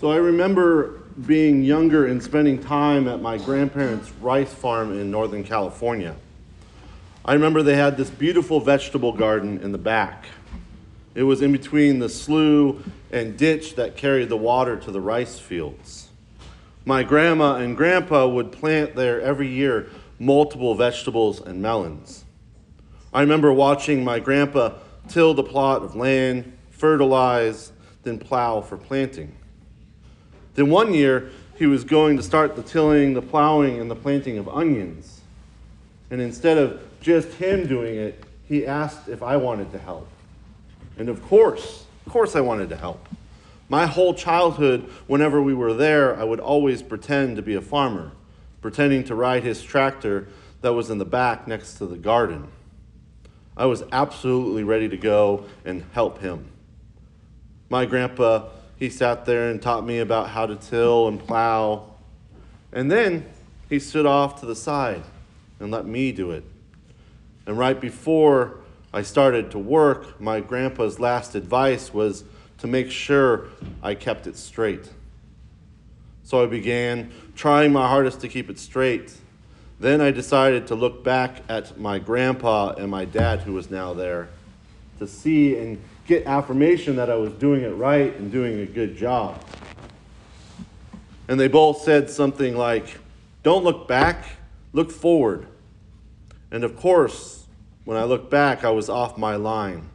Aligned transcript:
So 0.00 0.12
I 0.12 0.16
remember 0.16 1.00
being 1.26 1.64
younger 1.64 2.06
and 2.06 2.22
spending 2.22 2.62
time 2.62 3.08
at 3.08 3.20
my 3.20 3.36
grandparents' 3.36 4.12
rice 4.20 4.54
farm 4.54 4.96
in 4.96 5.10
Northern 5.10 5.42
California. 5.42 6.14
I 7.24 7.34
remember 7.34 7.64
they 7.64 7.74
had 7.74 7.96
this 7.96 8.08
beautiful 8.08 8.60
vegetable 8.60 9.12
garden 9.12 9.60
in 9.60 9.72
the 9.72 9.78
back. 9.78 10.26
It 11.16 11.24
was 11.24 11.42
in 11.42 11.50
between 11.50 11.98
the 11.98 12.08
slough 12.08 12.76
and 13.10 13.36
ditch 13.36 13.74
that 13.74 13.96
carried 13.96 14.28
the 14.28 14.36
water 14.36 14.76
to 14.76 14.92
the 14.92 15.00
rice 15.00 15.40
fields. 15.40 16.08
My 16.84 17.02
grandma 17.02 17.56
and 17.56 17.76
grandpa 17.76 18.28
would 18.28 18.52
plant 18.52 18.94
there 18.94 19.20
every 19.20 19.48
year 19.48 19.90
multiple 20.18 20.74
vegetables 20.74 21.40
and 21.40 21.62
melons. 21.62 22.24
I 23.12 23.20
remember 23.20 23.52
watching 23.52 24.04
my 24.04 24.18
grandpa 24.18 24.74
till 25.08 25.34
the 25.34 25.42
plot 25.42 25.82
of 25.82 25.94
land, 25.94 26.56
fertilize, 26.70 27.72
then 28.02 28.18
plow 28.18 28.60
for 28.60 28.76
planting. 28.76 29.34
Then 30.54 30.70
one 30.70 30.92
year, 30.92 31.30
he 31.56 31.66
was 31.66 31.84
going 31.84 32.16
to 32.16 32.22
start 32.22 32.56
the 32.56 32.62
tilling, 32.62 33.14
the 33.14 33.22
plowing, 33.22 33.80
and 33.80 33.90
the 33.90 33.96
planting 33.96 34.38
of 34.38 34.48
onions. 34.48 35.20
And 36.10 36.20
instead 36.20 36.58
of 36.58 36.80
just 37.00 37.28
him 37.34 37.66
doing 37.66 37.96
it, 37.96 38.24
he 38.46 38.66
asked 38.66 39.08
if 39.08 39.22
I 39.22 39.36
wanted 39.36 39.72
to 39.72 39.78
help. 39.78 40.08
And 40.98 41.08
of 41.08 41.22
course, 41.22 41.84
of 42.06 42.12
course, 42.12 42.34
I 42.34 42.40
wanted 42.40 42.68
to 42.70 42.76
help. 42.76 43.06
My 43.68 43.86
whole 43.86 44.14
childhood, 44.14 44.90
whenever 45.06 45.42
we 45.42 45.52
were 45.52 45.74
there, 45.74 46.18
I 46.18 46.24
would 46.24 46.40
always 46.40 46.82
pretend 46.82 47.36
to 47.36 47.42
be 47.42 47.54
a 47.54 47.60
farmer, 47.60 48.12
pretending 48.60 49.04
to 49.04 49.14
ride 49.14 49.42
his 49.42 49.62
tractor 49.62 50.28
that 50.60 50.72
was 50.72 50.90
in 50.90 50.98
the 50.98 51.04
back 51.04 51.46
next 51.46 51.74
to 51.74 51.86
the 51.86 51.96
garden. 51.96 52.48
I 53.56 53.66
was 53.66 53.82
absolutely 53.92 54.64
ready 54.64 54.88
to 54.88 54.96
go 54.96 55.44
and 55.64 55.84
help 55.92 56.20
him. 56.20 56.48
My 57.68 57.86
grandpa, 57.86 58.48
he 58.76 58.88
sat 58.88 59.24
there 59.24 59.50
and 59.50 59.60
taught 59.60 59.84
me 59.84 59.98
about 59.98 60.30
how 60.30 60.46
to 60.46 60.56
till 60.56 61.08
and 61.08 61.18
plow. 61.18 61.94
And 62.72 62.90
then 62.90 63.26
he 63.68 63.78
stood 63.78 64.06
off 64.06 64.40
to 64.40 64.46
the 64.46 64.56
side 64.56 65.02
and 65.60 65.70
let 65.70 65.86
me 65.86 66.12
do 66.12 66.30
it. 66.30 66.44
And 67.46 67.58
right 67.58 67.80
before 67.80 68.60
I 68.92 69.02
started 69.02 69.50
to 69.52 69.58
work, 69.58 70.20
my 70.20 70.40
grandpa's 70.40 71.00
last 71.00 71.34
advice 71.34 71.92
was 71.92 72.24
to 72.58 72.66
make 72.66 72.90
sure 72.90 73.46
I 73.82 73.94
kept 73.94 74.26
it 74.26 74.36
straight. 74.36 74.88
So 76.28 76.42
I 76.42 76.46
began 76.46 77.10
trying 77.36 77.72
my 77.72 77.88
hardest 77.88 78.20
to 78.20 78.28
keep 78.28 78.50
it 78.50 78.58
straight. 78.58 79.14
Then 79.80 80.02
I 80.02 80.10
decided 80.10 80.66
to 80.66 80.74
look 80.74 81.02
back 81.02 81.40
at 81.48 81.80
my 81.80 81.98
grandpa 81.98 82.72
and 82.72 82.90
my 82.90 83.06
dad, 83.06 83.40
who 83.40 83.54
was 83.54 83.70
now 83.70 83.94
there, 83.94 84.28
to 84.98 85.06
see 85.06 85.56
and 85.56 85.82
get 86.06 86.26
affirmation 86.26 86.96
that 86.96 87.08
I 87.08 87.14
was 87.14 87.32
doing 87.32 87.62
it 87.62 87.70
right 87.70 88.14
and 88.14 88.30
doing 88.30 88.60
a 88.60 88.66
good 88.66 88.94
job. 88.94 89.42
And 91.28 91.40
they 91.40 91.48
both 91.48 91.80
said 91.80 92.10
something 92.10 92.54
like, 92.54 92.98
Don't 93.42 93.64
look 93.64 93.88
back, 93.88 94.26
look 94.74 94.90
forward. 94.90 95.46
And 96.50 96.62
of 96.62 96.76
course, 96.76 97.46
when 97.86 97.96
I 97.96 98.04
looked 98.04 98.30
back, 98.30 98.64
I 98.64 98.70
was 98.70 98.90
off 98.90 99.16
my 99.16 99.36
line. 99.36 99.88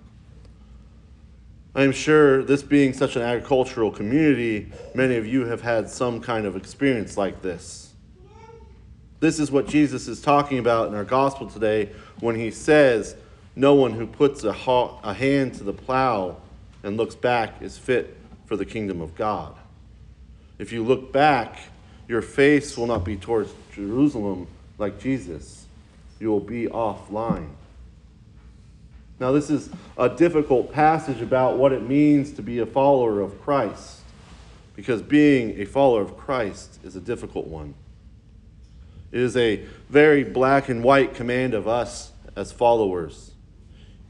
I 1.75 1.83
am 1.83 1.91
sure 1.91 2.43
this 2.43 2.61
being 2.61 2.93
such 2.93 3.15
an 3.15 3.23
agricultural 3.23 3.89
community, 3.89 4.71
many 4.93 5.15
of 5.15 5.25
you 5.25 5.45
have 5.45 5.61
had 5.61 5.89
some 5.89 6.21
kind 6.21 6.45
of 6.45 6.55
experience 6.55 7.17
like 7.17 7.41
this. 7.41 7.93
This 9.19 9.39
is 9.39 9.51
what 9.51 9.67
Jesus 9.67 10.07
is 10.07 10.21
talking 10.21 10.59
about 10.59 10.89
in 10.89 10.93
our 10.93 11.03
gospel 11.03 11.47
today 11.47 11.89
when 12.19 12.35
he 12.35 12.51
says, 12.51 13.15
No 13.55 13.73
one 13.73 13.93
who 13.93 14.05
puts 14.05 14.43
a, 14.43 14.53
ha- 14.53 14.99
a 15.01 15.15
hand 15.15 15.55
to 15.55 15.63
the 15.63 15.73
plow 15.73 16.37
and 16.83 16.95
looks 16.95 17.15
back 17.15 17.61
is 17.61 17.77
fit 17.77 18.17
for 18.45 18.55
the 18.55 18.65
kingdom 18.65 19.01
of 19.01 19.15
God. 19.15 19.55
If 20.59 20.71
you 20.71 20.83
look 20.83 21.11
back, 21.11 21.57
your 22.07 22.21
face 22.21 22.77
will 22.77 22.87
not 22.87 23.03
be 23.03 23.15
towards 23.15 23.51
Jerusalem 23.73 24.45
like 24.77 24.99
Jesus. 24.99 25.65
You 26.19 26.29
will 26.29 26.39
be 26.39 26.67
offline. 26.67 27.49
Now, 29.19 29.31
this 29.31 29.49
is 29.49 29.69
a 29.97 30.09
difficult 30.09 30.71
passage 30.73 31.21
about 31.21 31.57
what 31.57 31.71
it 31.71 31.87
means 31.87 32.33
to 32.33 32.41
be 32.41 32.59
a 32.59 32.65
follower 32.65 33.21
of 33.21 33.41
Christ, 33.41 33.99
because 34.75 35.01
being 35.01 35.61
a 35.61 35.65
follower 35.65 36.01
of 36.01 36.17
Christ 36.17 36.79
is 36.83 36.95
a 36.95 37.01
difficult 37.01 37.47
one. 37.47 37.75
It 39.11 39.19
is 39.19 39.37
a 39.37 39.63
very 39.89 40.23
black 40.23 40.69
and 40.69 40.83
white 40.83 41.13
command 41.13 41.53
of 41.53 41.67
us 41.67 42.11
as 42.35 42.51
followers. 42.51 43.31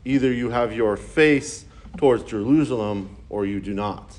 Either 0.05 0.31
you 0.31 0.49
have 0.49 0.73
your 0.73 0.95
face 0.95 1.65
towards 1.97 2.23
Jerusalem 2.23 3.17
or 3.29 3.45
you 3.45 3.59
do 3.59 3.73
not. 3.73 4.17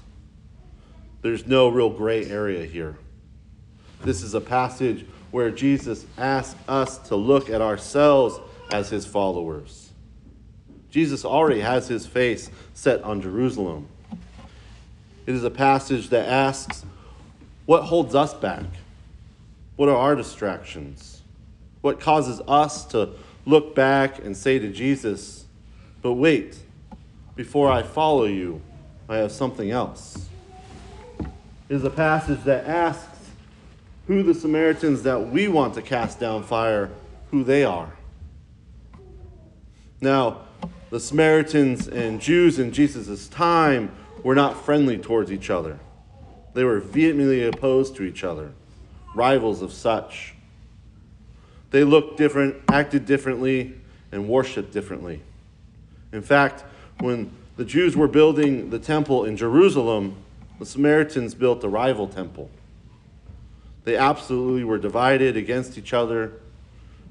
There's 1.22 1.46
no 1.46 1.68
real 1.68 1.88
gray 1.88 2.26
area 2.26 2.66
here. 2.66 2.98
This 4.02 4.22
is 4.22 4.34
a 4.34 4.40
passage 4.40 5.06
where 5.30 5.50
Jesus 5.50 6.04
asks 6.18 6.54
us 6.68 6.98
to 7.08 7.16
look 7.16 7.48
at 7.48 7.62
ourselves 7.62 8.38
as 8.70 8.90
his 8.90 9.06
followers. 9.06 9.83
Jesus 10.94 11.24
already 11.24 11.58
has 11.58 11.88
his 11.88 12.06
face 12.06 12.48
set 12.72 13.02
on 13.02 13.20
Jerusalem. 13.20 13.88
It 15.26 15.34
is 15.34 15.42
a 15.42 15.50
passage 15.50 16.10
that 16.10 16.28
asks, 16.28 16.84
What 17.66 17.82
holds 17.82 18.14
us 18.14 18.32
back? 18.32 18.62
What 19.74 19.88
are 19.88 19.96
our 19.96 20.14
distractions? 20.14 21.22
What 21.80 21.98
causes 21.98 22.40
us 22.46 22.84
to 22.92 23.08
look 23.44 23.74
back 23.74 24.20
and 24.24 24.36
say 24.36 24.60
to 24.60 24.68
Jesus, 24.68 25.46
But 26.00 26.12
wait, 26.12 26.58
before 27.34 27.72
I 27.72 27.82
follow 27.82 28.26
you, 28.26 28.62
I 29.08 29.16
have 29.16 29.32
something 29.32 29.72
else? 29.72 30.28
It 31.18 31.74
is 31.74 31.82
a 31.82 31.90
passage 31.90 32.44
that 32.44 32.66
asks 32.68 33.30
who 34.06 34.22
the 34.22 34.32
Samaritans 34.32 35.02
that 35.02 35.28
we 35.28 35.48
want 35.48 35.74
to 35.74 35.82
cast 35.82 36.20
down 36.20 36.44
fire, 36.44 36.88
who 37.32 37.42
they 37.42 37.64
are. 37.64 37.92
Now, 40.00 40.42
the 40.94 41.00
Samaritans 41.00 41.88
and 41.88 42.20
Jews 42.20 42.60
in 42.60 42.70
Jesus' 42.70 43.26
time 43.26 43.90
were 44.22 44.36
not 44.36 44.64
friendly 44.64 44.96
towards 44.96 45.32
each 45.32 45.50
other. 45.50 45.80
They 46.52 46.62
were 46.62 46.78
vehemently 46.78 47.44
opposed 47.44 47.96
to 47.96 48.04
each 48.04 48.22
other, 48.22 48.52
rivals 49.12 49.60
of 49.60 49.72
such. 49.72 50.36
They 51.72 51.82
looked 51.82 52.16
different, 52.16 52.62
acted 52.70 53.06
differently, 53.06 53.74
and 54.12 54.28
worshiped 54.28 54.72
differently. 54.72 55.20
In 56.12 56.22
fact, 56.22 56.62
when 57.00 57.32
the 57.56 57.64
Jews 57.64 57.96
were 57.96 58.06
building 58.06 58.70
the 58.70 58.78
temple 58.78 59.24
in 59.24 59.36
Jerusalem, 59.36 60.14
the 60.60 60.66
Samaritans 60.66 61.34
built 61.34 61.64
a 61.64 61.68
rival 61.68 62.06
temple. 62.06 62.48
They 63.82 63.96
absolutely 63.96 64.62
were 64.62 64.78
divided 64.78 65.36
against 65.36 65.76
each 65.76 65.92
other. 65.92 66.34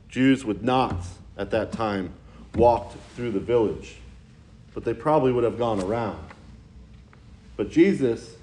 Jews 0.07 0.45
would 0.45 0.63
not, 0.63 1.05
at 1.37 1.51
that 1.51 1.73
time, 1.73 2.13
walked 2.55 2.95
through 3.15 3.31
the 3.31 3.39
village, 3.39 3.95
but 4.73 4.83
they 4.83 4.93
probably 4.93 5.31
would 5.31 5.43
have 5.43 5.57
gone 5.57 5.81
around. 5.81 6.19
But 7.57 7.69
Jesus, 7.69 8.35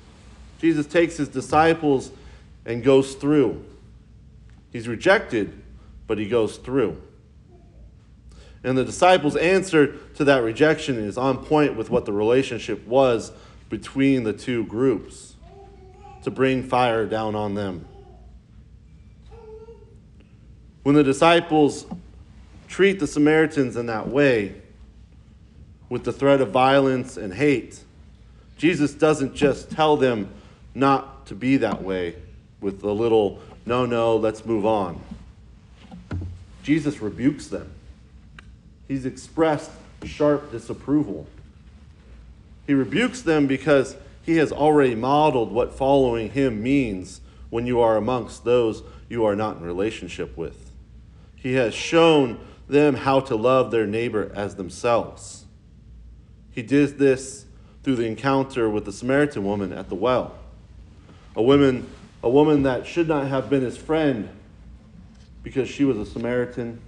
Jesus 0.60 0.86
takes 0.86 1.16
his 1.16 1.28
disciples 1.28 2.10
and 2.64 2.82
goes 2.82 3.14
through. 3.14 3.64
He's 4.72 4.86
rejected, 4.88 5.62
but 6.06 6.18
he 6.18 6.28
goes 6.28 6.56
through. 6.56 7.00
And 8.62 8.76
the 8.76 8.84
disciples' 8.84 9.36
answer 9.36 9.96
to 10.16 10.24
that 10.24 10.42
rejection 10.42 10.96
is 10.98 11.16
on 11.16 11.44
point 11.44 11.76
with 11.76 11.90
what 11.90 12.04
the 12.04 12.12
relationship 12.12 12.86
was 12.86 13.32
between 13.70 14.24
the 14.24 14.32
two 14.32 14.64
groups 14.66 15.34
to 16.24 16.30
bring 16.30 16.62
fire 16.62 17.06
down 17.06 17.34
on 17.34 17.54
them. 17.54 17.86
When 20.82 20.94
the 20.94 21.04
disciples 21.04 21.86
treat 22.70 23.00
the 23.00 23.06
Samaritans 23.06 23.76
in 23.76 23.86
that 23.86 24.08
way, 24.08 24.54
with 25.88 26.04
the 26.04 26.12
threat 26.12 26.40
of 26.40 26.50
violence 26.50 27.16
and 27.16 27.34
hate, 27.34 27.80
Jesus 28.56 28.94
doesn't 28.94 29.34
just 29.34 29.70
tell 29.72 29.96
them 29.96 30.28
not 30.72 31.26
to 31.26 31.34
be 31.34 31.56
that 31.56 31.82
way 31.82 32.14
with 32.60 32.80
the 32.80 32.94
little, 32.94 33.40
no, 33.66 33.84
no, 33.84 34.16
let's 34.16 34.46
move 34.46 34.64
on. 34.64 35.00
Jesus 36.62 37.02
rebukes 37.02 37.48
them. 37.48 37.72
He's 38.86 39.04
expressed 39.04 39.72
sharp 40.04 40.52
disapproval. 40.52 41.26
He 42.68 42.74
rebukes 42.74 43.22
them 43.22 43.48
because 43.48 43.96
he 44.22 44.36
has 44.36 44.52
already 44.52 44.94
modeled 44.94 45.50
what 45.50 45.74
following 45.74 46.30
him 46.30 46.62
means 46.62 47.20
when 47.48 47.66
you 47.66 47.80
are 47.80 47.96
amongst 47.96 48.44
those 48.44 48.84
you 49.08 49.24
are 49.24 49.34
not 49.34 49.56
in 49.56 49.64
relationship 49.64 50.36
with. 50.36 50.70
He 51.34 51.54
has 51.54 51.74
shown 51.74 52.38
them 52.70 52.94
how 52.94 53.20
to 53.20 53.36
love 53.36 53.70
their 53.70 53.86
neighbor 53.86 54.30
as 54.34 54.56
themselves. 54.56 55.44
He 56.50 56.62
did 56.62 56.98
this 56.98 57.44
through 57.82 57.96
the 57.96 58.06
encounter 58.06 58.68
with 58.68 58.84
the 58.84 58.92
Samaritan 58.92 59.44
woman 59.44 59.72
at 59.72 59.88
the 59.88 59.94
well. 59.94 60.34
A 61.36 61.42
woman, 61.42 61.86
a 62.22 62.28
woman 62.28 62.64
that 62.64 62.86
should 62.86 63.08
not 63.08 63.26
have 63.28 63.48
been 63.48 63.62
his 63.62 63.76
friend 63.76 64.28
because 65.42 65.68
she 65.68 65.84
was 65.84 65.96
a 65.96 66.04
Samaritan, 66.04 66.80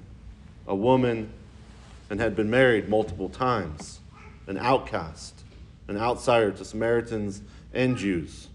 a 0.67 0.75
woman 0.75 1.31
and 2.11 2.21
had 2.21 2.37
been 2.37 2.51
married 2.51 2.89
multiple 2.89 3.29
times, 3.29 4.01
an 4.47 4.59
outcast, 4.59 5.43
an 5.89 5.97
outsider 5.97 6.51
to 6.51 6.65
Samaritans 6.65 7.41
and 7.73 7.97
Jews. 7.97 8.49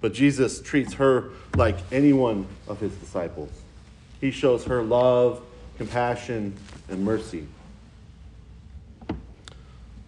But 0.00 0.12
Jesus 0.12 0.60
treats 0.60 0.94
her 0.94 1.30
like 1.56 1.76
any 1.92 2.12
one 2.12 2.46
of 2.66 2.80
his 2.80 2.92
disciples. 2.96 3.50
He 4.20 4.30
shows 4.30 4.64
her 4.64 4.82
love, 4.82 5.40
compassion, 5.76 6.54
and 6.88 7.04
mercy. 7.04 7.46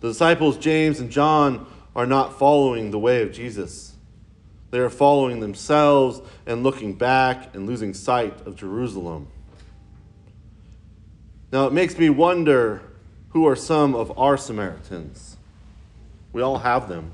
The 0.00 0.08
disciples, 0.08 0.56
James 0.56 1.00
and 1.00 1.10
John, 1.10 1.66
are 1.96 2.06
not 2.06 2.38
following 2.38 2.90
the 2.90 2.98
way 2.98 3.22
of 3.22 3.32
Jesus. 3.32 3.94
They 4.70 4.78
are 4.78 4.90
following 4.90 5.40
themselves 5.40 6.20
and 6.46 6.62
looking 6.62 6.94
back 6.94 7.54
and 7.54 7.66
losing 7.66 7.94
sight 7.94 8.46
of 8.46 8.54
Jerusalem. 8.54 9.26
Now, 11.50 11.66
it 11.66 11.72
makes 11.72 11.98
me 11.98 12.10
wonder 12.10 12.82
who 13.30 13.46
are 13.46 13.56
some 13.56 13.94
of 13.94 14.16
our 14.18 14.36
Samaritans? 14.36 15.36
We 16.32 16.42
all 16.42 16.58
have 16.58 16.88
them. 16.88 17.12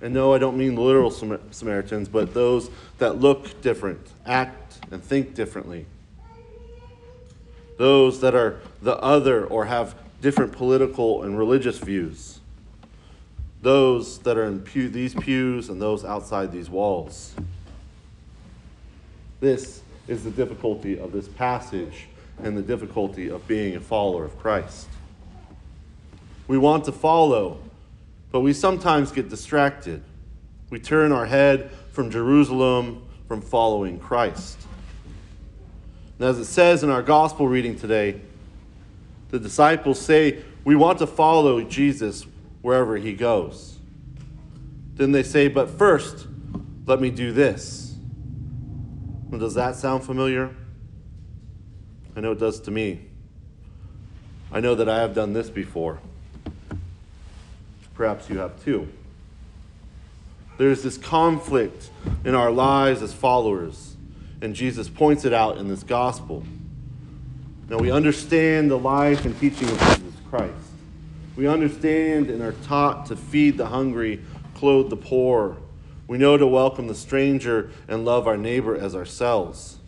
And 0.00 0.14
no, 0.14 0.32
I 0.32 0.38
don't 0.38 0.56
mean 0.56 0.76
literal 0.76 1.10
Samaritans, 1.10 2.08
but 2.08 2.32
those 2.34 2.70
that 2.98 3.18
look 3.18 3.60
different, 3.62 4.06
act 4.24 4.78
and 4.92 5.02
think 5.02 5.34
differently. 5.34 5.86
Those 7.78 8.20
that 8.20 8.34
are 8.34 8.60
the 8.82 8.96
other 8.98 9.46
or 9.46 9.64
have 9.64 9.94
different 10.20 10.52
political 10.52 11.22
and 11.22 11.38
religious 11.38 11.78
views. 11.78 12.40
Those 13.62 14.18
that 14.20 14.36
are 14.36 14.44
in 14.44 14.60
pew, 14.60 14.88
these 14.88 15.14
pews 15.14 15.68
and 15.68 15.80
those 15.80 16.04
outside 16.04 16.52
these 16.52 16.68
walls. 16.68 17.34
This 19.40 19.80
is 20.08 20.24
the 20.24 20.30
difficulty 20.30 20.98
of 20.98 21.12
this 21.12 21.28
passage 21.28 22.08
and 22.42 22.56
the 22.56 22.62
difficulty 22.62 23.30
of 23.30 23.46
being 23.46 23.76
a 23.76 23.80
follower 23.80 24.24
of 24.24 24.38
Christ. 24.38 24.88
We 26.48 26.58
want 26.58 26.84
to 26.86 26.92
follow, 26.92 27.58
but 28.32 28.40
we 28.40 28.52
sometimes 28.52 29.12
get 29.12 29.28
distracted. 29.28 30.02
We 30.70 30.80
turn 30.80 31.12
our 31.12 31.26
head 31.26 31.70
from 31.92 32.10
Jerusalem 32.10 33.04
from 33.28 33.40
following 33.40 33.98
Christ. 33.98 34.58
And 36.18 36.28
as 36.28 36.38
it 36.38 36.46
says 36.46 36.82
in 36.82 36.90
our 36.90 37.02
gospel 37.02 37.46
reading 37.46 37.76
today, 37.76 38.20
the 39.30 39.38
disciples 39.38 40.00
say, 40.00 40.42
We 40.64 40.74
want 40.76 40.98
to 40.98 41.06
follow 41.06 41.62
Jesus 41.62 42.26
wherever 42.62 42.96
he 42.96 43.12
goes. 43.12 43.78
Then 44.94 45.12
they 45.12 45.22
say, 45.22 45.48
But 45.48 45.70
first, 45.70 46.26
let 46.86 47.00
me 47.00 47.10
do 47.10 47.32
this. 47.32 47.94
Does 49.30 49.54
that 49.54 49.76
sound 49.76 50.02
familiar? 50.02 50.54
I 52.16 52.20
know 52.20 52.32
it 52.32 52.38
does 52.40 52.60
to 52.60 52.70
me. 52.70 53.00
I 54.50 54.60
know 54.60 54.74
that 54.74 54.88
I 54.88 55.00
have 55.00 55.14
done 55.14 55.34
this 55.34 55.50
before. 55.50 56.00
Perhaps 57.94 58.30
you 58.30 58.38
have 58.38 58.62
too. 58.64 58.88
There's 60.56 60.82
this 60.82 60.96
conflict 60.96 61.90
in 62.24 62.34
our 62.34 62.50
lives 62.50 63.02
as 63.02 63.12
followers, 63.12 63.87
and 64.40 64.54
Jesus 64.54 64.88
points 64.88 65.24
it 65.24 65.32
out 65.32 65.58
in 65.58 65.68
this 65.68 65.82
gospel. 65.82 66.44
Now 67.68 67.78
we 67.78 67.90
understand 67.90 68.70
the 68.70 68.78
life 68.78 69.24
and 69.24 69.38
teaching 69.38 69.68
of 69.68 69.78
Jesus 69.80 70.14
Christ. 70.30 70.54
We 71.36 71.46
understand 71.46 72.30
and 72.30 72.42
are 72.42 72.52
taught 72.64 73.06
to 73.06 73.16
feed 73.16 73.58
the 73.58 73.66
hungry, 73.66 74.20
clothe 74.54 74.90
the 74.90 74.96
poor. 74.96 75.56
We 76.06 76.18
know 76.18 76.36
to 76.36 76.46
welcome 76.46 76.86
the 76.86 76.94
stranger 76.94 77.70
and 77.86 78.04
love 78.04 78.26
our 78.26 78.36
neighbor 78.36 78.76
as 78.76 78.94
ourselves. 78.94 79.78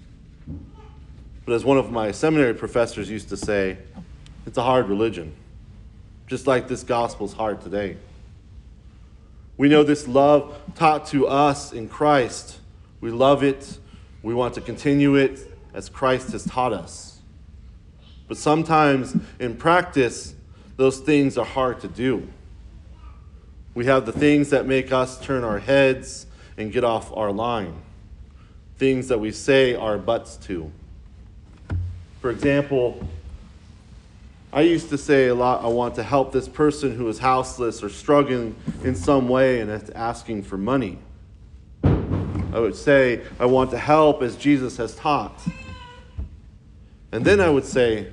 But 1.47 1.55
as 1.55 1.65
one 1.65 1.79
of 1.79 1.91
my 1.91 2.13
seminary 2.13 2.55
professors 2.55 3.11
used 3.11 3.31
to 3.31 3.37
say, 3.37 3.79
it's 4.47 4.59
a 4.59 4.63
hard 4.63 4.89
religion, 4.89 5.35
just 6.27 6.47
like 6.47 6.69
this 6.69 6.83
gospel 6.83 7.27
is 7.27 7.33
hard 7.33 7.61
today. 7.61 7.97
We 9.57 9.69
know 9.69 9.83
this 9.83 10.07
love 10.07 10.57
taught 10.75 11.07
to 11.09 11.27
us 11.27 11.73
in 11.73 11.89
Christ. 11.89 12.59
We 13.01 13.11
love 13.11 13.43
it. 13.43 13.79
We 14.23 14.35
want 14.35 14.55
to 14.55 14.61
continue 14.61 15.15
it 15.17 15.41
as 15.73 15.89
Christ 15.89 16.33
has 16.33 16.45
taught 16.45 16.73
us. 16.73 17.21
But 18.29 18.37
sometimes 18.37 19.17
in 19.39 19.57
practice, 19.57 20.35
those 20.77 20.99
things 20.99 21.37
are 21.37 21.45
hard 21.45 21.81
to 21.81 21.89
do. 21.89 22.29
We 23.75 23.87
have 23.87 24.07
the 24.07 24.13
things 24.13 24.51
that 24.51 24.67
make 24.67 24.93
us 24.93 25.21
turn 25.21 25.45
our 25.45 25.59
heads 25.59 26.27
and 26.57 26.73
get 26.73 26.85
off 26.85 27.17
our 27.17 27.33
line, 27.33 27.75
things 28.77 29.09
that 29.09 29.19
we 29.19 29.33
say 29.33 29.75
our 29.75 29.97
buts 29.97 30.37
to. 30.37 30.71
For 32.21 32.31
example, 32.31 33.07
I 34.53 34.63
used 34.63 34.91
to 34.91 34.99
say 34.99 35.29
a 35.29 35.35
lot, 35.35 35.65
I 35.65 35.69
want 35.69 35.95
to 35.95 36.03
help 36.03 36.33
this 36.33 36.49
person 36.49 36.97
who 36.97 37.09
is 37.09 37.19
houseless 37.19 37.83
or 37.83 37.89
struggling 37.89 38.57
in 38.83 38.95
some 38.95 39.29
way 39.29 39.61
and 39.61 39.71
is 39.71 39.91
asking 39.91 40.43
for 40.43 40.59
money. 40.59 40.99
I 42.53 42.59
would 42.59 42.75
say, 42.75 43.23
I 43.39 43.47
want 43.47 43.71
to 43.71 43.79
help 43.79 44.23
as 44.23 44.37
Jesus 44.37 44.77
has 44.79 44.95
taught. 44.97 45.41
And 47.13 47.25
then 47.25 47.41
I 47.41 47.49
would 47.49 47.65
say, 47.65 48.13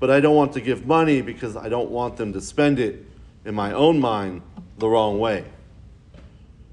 but 0.00 0.10
I 0.10 0.20
don't 0.20 0.36
want 0.36 0.52
to 0.54 0.60
give 0.60 0.86
money 0.86 1.22
because 1.22 1.56
I 1.56 1.68
don't 1.68 1.90
want 1.90 2.16
them 2.16 2.32
to 2.34 2.40
spend 2.40 2.78
it 2.78 3.06
in 3.44 3.54
my 3.54 3.72
own 3.72 4.00
mind 4.00 4.42
the 4.78 4.88
wrong 4.88 5.18
way. 5.18 5.44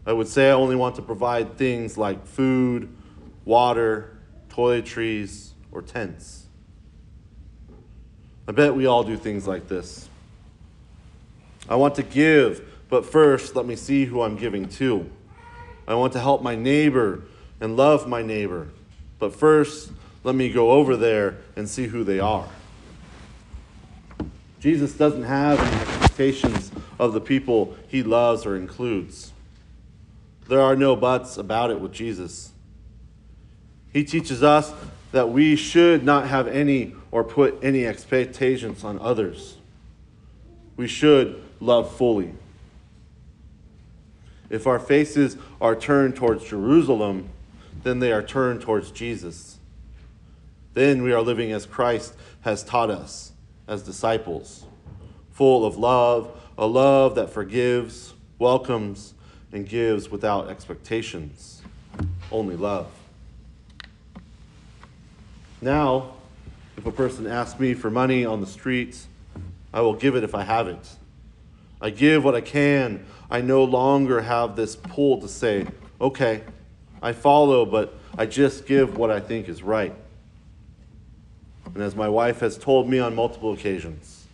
I 0.05 0.13
would 0.13 0.27
say 0.27 0.49
I 0.49 0.53
only 0.53 0.75
want 0.75 0.95
to 0.95 1.01
provide 1.01 1.57
things 1.57 1.97
like 1.97 2.25
food, 2.25 2.89
water, 3.45 4.17
toiletries, 4.49 5.51
or 5.71 5.81
tents. 5.81 6.47
I 8.47 8.51
bet 8.51 8.75
we 8.75 8.85
all 8.85 9.03
do 9.03 9.15
things 9.15 9.47
like 9.47 9.67
this. 9.67 10.09
I 11.69 11.75
want 11.75 11.95
to 11.95 12.03
give, 12.03 12.67
but 12.89 13.05
first 13.05 13.55
let 13.55 13.65
me 13.65 13.75
see 13.75 14.05
who 14.05 14.21
I'm 14.21 14.35
giving 14.35 14.67
to. 14.69 15.09
I 15.91 15.95
want 15.95 16.13
to 16.13 16.19
help 16.19 16.41
my 16.41 16.55
neighbor 16.55 17.23
and 17.59 17.75
love 17.75 18.07
my 18.07 18.21
neighbor, 18.21 18.69
but 19.19 19.35
first 19.35 19.91
let 20.23 20.35
me 20.35 20.49
go 20.49 20.71
over 20.71 20.95
there 20.95 21.37
and 21.55 21.67
see 21.69 21.87
who 21.87 22.03
they 22.03 22.19
are. 22.19 22.47
Jesus 24.59 24.93
doesn't 24.93 25.23
have 25.23 25.59
any 25.59 25.75
expectations 25.81 26.71
of 26.99 27.13
the 27.13 27.21
people 27.21 27.75
he 27.87 28.03
loves 28.03 28.45
or 28.45 28.55
includes. 28.55 29.33
There 30.47 30.61
are 30.61 30.75
no 30.75 30.95
buts 30.95 31.37
about 31.37 31.71
it 31.71 31.79
with 31.79 31.91
Jesus. 31.91 32.51
He 33.91 34.03
teaches 34.03 34.43
us 34.43 34.71
that 35.11 35.29
we 35.29 35.55
should 35.55 36.03
not 36.03 36.27
have 36.27 36.47
any 36.47 36.95
or 37.11 37.23
put 37.23 37.57
any 37.63 37.85
expectations 37.85 38.83
on 38.83 38.99
others. 38.99 39.57
We 40.77 40.87
should 40.87 41.43
love 41.59 41.93
fully. 41.95 42.33
If 44.51 44.67
our 44.67 44.79
faces 44.79 45.37
are 45.61 45.77
turned 45.77 46.17
towards 46.17 46.43
Jerusalem, 46.43 47.29
then 47.83 47.99
they 47.99 48.11
are 48.11 48.21
turned 48.21 48.61
towards 48.61 48.91
Jesus. 48.91 49.57
Then 50.73 51.03
we 51.03 51.13
are 51.13 51.21
living 51.21 51.53
as 51.53 51.65
Christ 51.65 52.13
has 52.41 52.61
taught 52.61 52.89
us 52.89 53.31
as 53.65 53.81
disciples, 53.81 54.65
full 55.31 55.65
of 55.65 55.77
love, 55.77 56.37
a 56.57 56.67
love 56.67 57.15
that 57.15 57.29
forgives, 57.29 58.13
welcomes, 58.39 59.13
and 59.53 59.67
gives 59.67 60.11
without 60.11 60.49
expectations, 60.49 61.61
only 62.29 62.57
love. 62.57 62.91
Now, 65.61 66.11
if 66.75 66.85
a 66.85 66.91
person 66.91 67.25
asks 67.25 67.57
me 67.57 67.73
for 67.73 67.89
money 67.89 68.25
on 68.25 68.41
the 68.41 68.47
streets, 68.47 69.07
I 69.73 69.79
will 69.79 69.95
give 69.95 70.17
it 70.17 70.25
if 70.25 70.35
I 70.35 70.43
have 70.43 70.67
it. 70.67 70.89
I 71.81 71.89
give 71.89 72.23
what 72.23 72.35
I 72.35 72.41
can. 72.41 73.05
I 73.29 73.41
no 73.41 73.63
longer 73.63 74.21
have 74.21 74.55
this 74.55 74.75
pull 74.75 75.19
to 75.21 75.27
say, 75.27 75.65
okay, 75.99 76.43
I 77.01 77.13
follow, 77.13 77.65
but 77.65 77.97
I 78.17 78.25
just 78.25 78.65
give 78.65 78.97
what 78.97 79.09
I 79.09 79.19
think 79.19 79.49
is 79.49 79.63
right. 79.63 79.95
And 81.73 81.81
as 81.81 81.95
my 81.95 82.09
wife 82.09 82.41
has 82.41 82.57
told 82.57 82.89
me 82.89 82.99
on 82.99 83.15
multiple 83.15 83.53
occasions, 83.53 84.27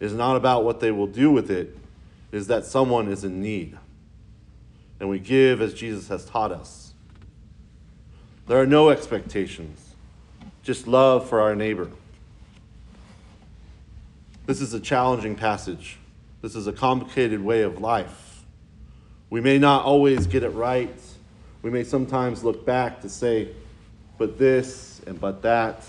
it 0.00 0.04
is 0.04 0.12
not 0.12 0.36
about 0.36 0.64
what 0.64 0.80
they 0.80 0.90
will 0.90 1.06
do 1.06 1.30
with 1.30 1.50
it, 1.50 1.76
it 2.32 2.36
is 2.36 2.48
that 2.48 2.64
someone 2.64 3.08
is 3.08 3.24
in 3.24 3.40
need. 3.40 3.78
And 4.98 5.08
we 5.08 5.18
give 5.18 5.62
as 5.62 5.72
Jesus 5.72 6.08
has 6.08 6.24
taught 6.24 6.52
us. 6.52 6.92
There 8.46 8.60
are 8.60 8.66
no 8.66 8.90
expectations, 8.90 9.94
just 10.62 10.86
love 10.86 11.28
for 11.28 11.40
our 11.40 11.54
neighbor. 11.54 11.90
This 14.46 14.60
is 14.60 14.74
a 14.74 14.80
challenging 14.80 15.34
passage. 15.34 15.98
This 16.46 16.54
is 16.54 16.68
a 16.68 16.72
complicated 16.72 17.42
way 17.42 17.62
of 17.62 17.80
life. 17.80 18.44
We 19.30 19.40
may 19.40 19.58
not 19.58 19.84
always 19.84 20.28
get 20.28 20.44
it 20.44 20.50
right. 20.50 20.96
We 21.60 21.70
may 21.70 21.82
sometimes 21.82 22.44
look 22.44 22.64
back 22.64 23.00
to 23.00 23.08
say, 23.08 23.48
but 24.16 24.38
this 24.38 25.00
and 25.08 25.20
but 25.20 25.42
that 25.42 25.84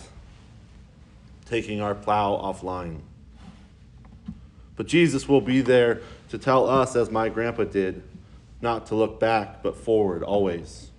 taking 1.46 1.80
our 1.80 1.94
plow 1.94 2.42
offline. 2.44 3.02
But 4.76 4.88
Jesus 4.88 5.30
will 5.30 5.42
be 5.42 5.62
there 5.62 6.02
to 6.30 6.40
tell 6.40 6.68
us, 6.68 6.96
as 6.96 7.12
my 7.12 7.30
grandpa 7.30 7.66
did, 7.66 8.02
not 8.60 8.88
to 8.88 8.96
look 8.96 9.20
back, 9.20 9.62
but 9.62 9.78
forward 9.78 10.24
always. 10.24 10.90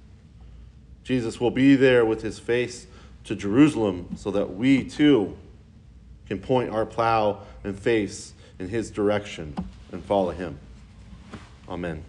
Jesus 1.03 1.41
will 1.41 1.51
be 1.51 1.75
there 1.75 2.07
with 2.07 2.23
his 2.23 2.39
face 2.39 2.87
to 3.25 3.35
Jerusalem 3.35 4.11
so 4.19 4.31
that 4.31 4.55
we 4.55 4.85
too 4.85 5.37
can 6.29 6.39
point 6.39 6.71
our 6.71 6.87
plow 6.87 7.41
and 7.65 7.77
face 7.77 8.35
in 8.59 8.69
His 8.69 8.91
direction 8.91 9.55
and 9.93 10.05
follow 10.05 10.31
Him. 10.31 10.59
Amen. 11.69 12.05